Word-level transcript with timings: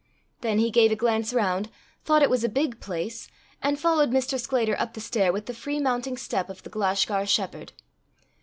Then 0.39 0.57
he 0.57 0.71
gave 0.71 0.91
a 0.91 0.95
glance 0.95 1.31
round, 1.31 1.69
thought 2.05 2.23
it 2.23 2.29
was 2.31 2.43
a 2.43 2.49
big 2.49 2.79
place, 2.79 3.29
and 3.61 3.79
followed 3.79 4.09
Mr. 4.09 4.39
Sclater 4.39 4.75
up 4.81 4.95
the 4.95 4.99
stair 4.99 5.31
with 5.31 5.45
the 5.45 5.53
free 5.53 5.79
mounting 5.79 6.17
step 6.17 6.49
of 6.49 6.63
the 6.63 6.71
Glashgar 6.71 7.27
shepherd. 7.27 7.73